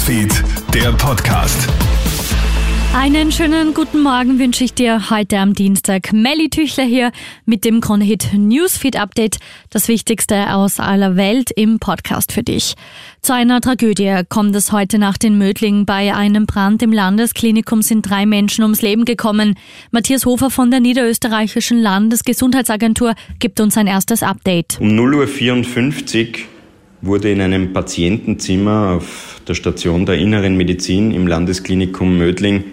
Newsfeed, 0.00 0.42
der 0.72 0.92
Podcast. 0.92 1.68
Einen 2.94 3.30
schönen 3.30 3.74
guten 3.74 4.00
Morgen 4.00 4.38
wünsche 4.38 4.64
ich 4.64 4.72
dir 4.72 5.10
heute 5.10 5.36
am 5.36 5.52
Dienstag. 5.52 6.14
Melly 6.14 6.48
Tüchler 6.48 6.84
hier 6.84 7.12
mit 7.44 7.66
dem 7.66 7.82
Kronehit 7.82 8.32
Newsfeed 8.32 8.96
Update. 8.96 9.40
Das 9.68 9.88
Wichtigste 9.88 10.54
aus 10.54 10.80
aller 10.80 11.16
Welt 11.16 11.50
im 11.54 11.80
Podcast 11.80 12.32
für 12.32 12.42
dich. 12.42 12.76
Zu 13.20 13.34
einer 13.34 13.60
Tragödie 13.60 14.22
kommt 14.30 14.56
es 14.56 14.72
heute 14.72 14.98
Nacht 14.98 15.22
in 15.22 15.36
Mödling. 15.36 15.84
Bei 15.84 16.14
einem 16.14 16.46
Brand 16.46 16.82
im 16.82 16.94
Landesklinikum 16.94 17.82
sind 17.82 18.08
drei 18.08 18.24
Menschen 18.24 18.62
ums 18.62 18.80
Leben 18.80 19.04
gekommen. 19.04 19.58
Matthias 19.90 20.24
Hofer 20.24 20.48
von 20.48 20.70
der 20.70 20.80
Niederösterreichischen 20.80 21.78
Landesgesundheitsagentur 21.78 23.14
gibt 23.38 23.60
uns 23.60 23.76
ein 23.76 23.86
erstes 23.86 24.22
Update. 24.22 24.80
Um 24.80 24.88
0.54 24.98 26.28
Uhr 26.30 26.59
wurde 27.02 27.30
in 27.30 27.40
einem 27.40 27.72
Patientenzimmer 27.72 28.96
auf 28.96 29.40
der 29.48 29.54
Station 29.54 30.06
der 30.06 30.16
Inneren 30.16 30.56
Medizin 30.56 31.12
im 31.12 31.26
Landesklinikum 31.26 32.18
Mödling 32.18 32.64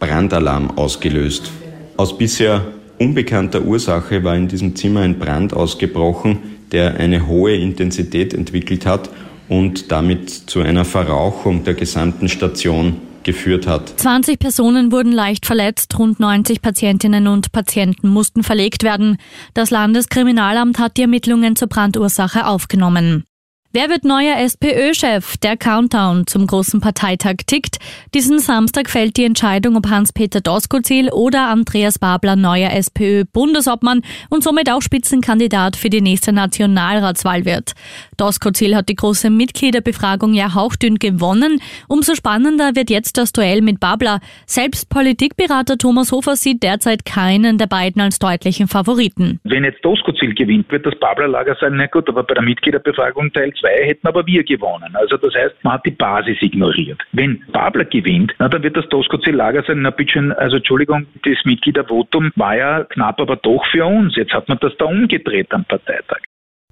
Brandalarm 0.00 0.76
ausgelöst. 0.76 1.50
Aus 1.96 2.16
bisher 2.16 2.66
unbekannter 2.98 3.62
Ursache 3.62 4.24
war 4.24 4.36
in 4.36 4.48
diesem 4.48 4.76
Zimmer 4.76 5.00
ein 5.00 5.18
Brand 5.18 5.54
ausgebrochen, 5.54 6.38
der 6.72 6.96
eine 6.96 7.26
hohe 7.26 7.56
Intensität 7.56 8.34
entwickelt 8.34 8.86
hat 8.86 9.10
und 9.48 9.90
damit 9.90 10.30
zu 10.30 10.60
einer 10.60 10.84
Verrauchung 10.84 11.64
der 11.64 11.74
gesamten 11.74 12.28
Station 12.28 12.96
geführt 13.22 13.66
hat. 13.66 13.98
20 14.00 14.38
Personen 14.38 14.92
wurden 14.92 15.12
leicht 15.12 15.46
verletzt, 15.46 15.98
rund 15.98 16.20
90 16.20 16.62
Patientinnen 16.62 17.26
und 17.26 17.52
Patienten 17.52 18.08
mussten 18.08 18.42
verlegt 18.42 18.84
werden. 18.84 19.18
Das 19.54 19.70
Landeskriminalamt 19.70 20.78
hat 20.78 20.96
die 20.96 21.02
Ermittlungen 21.02 21.56
zur 21.56 21.68
Brandursache 21.68 22.46
aufgenommen. 22.46 23.24
Wer 23.70 23.90
wird 23.90 24.06
neuer 24.06 24.38
SPÖ-Chef? 24.38 25.36
Der 25.42 25.58
Countdown 25.58 26.26
zum 26.26 26.46
großen 26.46 26.80
Parteitag 26.80 27.34
tickt. 27.46 27.76
Diesen 28.14 28.38
Samstag 28.38 28.88
fällt 28.88 29.18
die 29.18 29.26
Entscheidung, 29.26 29.76
ob 29.76 29.90
Hans-Peter 29.90 30.40
Doskozil 30.40 31.10
oder 31.10 31.48
Andreas 31.48 31.98
Babler 31.98 32.34
neuer 32.34 32.70
SPÖ-Bundesobmann 32.70 34.00
und 34.30 34.42
somit 34.42 34.72
auch 34.72 34.80
Spitzenkandidat 34.80 35.76
für 35.76 35.90
die 35.90 36.00
nächste 36.00 36.32
Nationalratswahl 36.32 37.44
wird. 37.44 37.74
Doskozil 38.16 38.74
hat 38.74 38.88
die 38.88 38.94
große 38.94 39.28
Mitgliederbefragung 39.28 40.32
ja 40.32 40.54
hauchdünn 40.54 40.98
gewonnen. 40.98 41.60
Umso 41.88 42.14
spannender 42.14 42.74
wird 42.74 42.88
jetzt 42.88 43.18
das 43.18 43.32
Duell 43.32 43.60
mit 43.60 43.80
Babler. 43.80 44.20
Selbst 44.46 44.88
Politikberater 44.88 45.76
Thomas 45.76 46.10
Hofer 46.10 46.36
sieht 46.36 46.62
derzeit 46.62 47.04
keinen 47.04 47.58
der 47.58 47.66
beiden 47.66 48.00
als 48.00 48.18
deutlichen 48.18 48.66
Favoriten. 48.66 49.40
Wenn 49.44 49.64
jetzt 49.64 49.84
Doskozil 49.84 50.34
gewinnt, 50.34 50.72
wird 50.72 50.86
das 50.86 50.98
Babler-Lager 50.98 51.54
sagen, 51.60 51.76
na 51.76 51.86
gut, 51.86 52.08
aber 52.08 52.22
bei 52.22 52.32
der 52.32 52.42
Mitgliederbefragung 52.42 53.30
teilt 53.34 53.57
zwei 53.60 53.86
hätten 53.86 54.06
aber 54.06 54.26
wir 54.26 54.44
gewonnen. 54.44 54.94
Also 54.94 55.16
das 55.16 55.34
heißt, 55.34 55.56
man 55.62 55.74
hat 55.74 55.86
die 55.86 55.90
Basis 55.90 56.36
ignoriert. 56.40 57.00
Wenn 57.12 57.42
Babler 57.52 57.84
gewinnt, 57.84 58.34
na, 58.38 58.48
dann 58.48 58.62
wird 58.62 58.76
das 58.76 58.88
Doskozil-Lager 58.88 59.62
sagen, 59.62 59.82
na 59.82 59.90
bitte 59.90 60.08
also 60.38 60.56
Entschuldigung, 60.56 61.06
das 61.24 61.44
Mitgliedervotum 61.44 62.32
war 62.36 62.56
ja 62.56 62.84
knapp, 62.84 63.20
aber 63.20 63.36
doch 63.36 63.64
für 63.70 63.84
uns. 63.84 64.16
Jetzt 64.16 64.32
hat 64.32 64.48
man 64.48 64.58
das 64.60 64.72
da 64.78 64.86
umgedreht 64.86 65.52
am 65.52 65.64
Parteitag. 65.64 66.27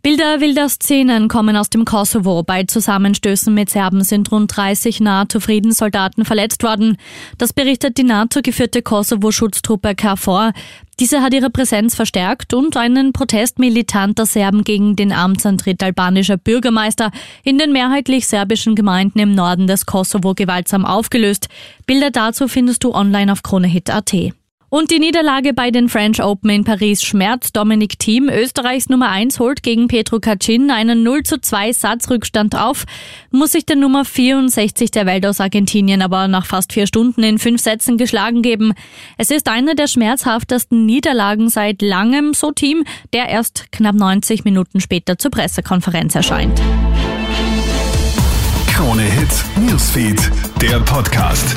Bilder 0.06 0.40
wilder 0.40 0.68
Szenen 0.68 1.26
kommen 1.26 1.56
aus 1.56 1.68
dem 1.68 1.84
Kosovo. 1.84 2.44
Bei 2.44 2.62
Zusammenstößen 2.62 3.52
mit 3.52 3.70
Serben 3.70 4.04
sind 4.04 4.30
rund 4.30 4.56
30 4.56 5.00
NATO-Friedenssoldaten 5.00 6.24
verletzt 6.24 6.62
worden. 6.62 6.96
Das 7.38 7.52
berichtet 7.52 7.98
die 7.98 8.04
NATO-geführte 8.04 8.82
Kosovo-Schutztruppe 8.82 9.96
KFOR. 9.96 10.52
Diese 11.00 11.22
hat 11.22 11.34
ihre 11.34 11.50
Präsenz 11.50 11.96
verstärkt 11.96 12.54
und 12.54 12.76
einen 12.76 13.12
Protest 13.12 13.58
militanter 13.58 14.26
Serben 14.26 14.62
gegen 14.62 14.94
den 14.94 15.10
Amtsantritt 15.10 15.82
albanischer 15.82 16.36
Bürgermeister 16.36 17.10
in 17.42 17.58
den 17.58 17.72
mehrheitlich 17.72 18.28
serbischen 18.28 18.76
Gemeinden 18.76 19.18
im 19.18 19.34
Norden 19.34 19.66
des 19.66 19.86
Kosovo 19.86 20.34
gewaltsam 20.34 20.84
aufgelöst. 20.84 21.48
Bilder 21.84 22.12
dazu 22.12 22.46
findest 22.46 22.84
du 22.84 22.94
online 22.94 23.32
auf 23.32 23.42
kronehit.at. 23.42 24.14
Und 24.68 24.90
die 24.90 24.98
Niederlage 24.98 25.54
bei 25.54 25.70
den 25.70 25.88
French 25.88 26.20
Open 26.22 26.50
in 26.50 26.64
Paris 26.64 27.02
schmerzt. 27.02 27.56
Dominik 27.56 27.98
Thiem, 27.98 28.28
Österreichs 28.28 28.88
Nummer 28.88 29.10
1, 29.10 29.38
holt 29.38 29.62
gegen 29.62 29.86
Petro 29.86 30.18
Kacin 30.18 30.70
einen 30.70 31.04
0 31.04 31.22
zu 31.22 31.40
2 31.40 31.72
Satzrückstand 31.72 32.56
auf, 32.56 32.84
muss 33.30 33.52
sich 33.52 33.64
der 33.64 33.76
Nummer 33.76 34.04
64 34.04 34.90
der 34.90 35.06
Welt 35.06 35.24
aus 35.24 35.40
Argentinien 35.40 36.02
aber 36.02 36.26
nach 36.26 36.46
fast 36.46 36.72
vier 36.72 36.86
Stunden 36.88 37.22
in 37.22 37.38
fünf 37.38 37.60
Sätzen 37.62 37.96
geschlagen 37.96 38.42
geben. 38.42 38.72
Es 39.18 39.30
ist 39.30 39.48
eine 39.48 39.76
der 39.76 39.86
schmerzhaftesten 39.86 40.84
Niederlagen 40.84 41.48
seit 41.48 41.80
langem, 41.80 42.34
so 42.34 42.50
Thiem, 42.50 42.84
der 43.12 43.28
erst 43.28 43.70
knapp 43.70 43.94
90 43.94 44.44
Minuten 44.44 44.80
später 44.80 45.16
zur 45.16 45.30
Pressekonferenz 45.30 46.14
erscheint. 46.16 46.60
Krone 48.66 49.02
Hits, 49.04 49.44
Newsfeed, 49.56 50.30
der 50.60 50.80
Podcast. 50.80 51.56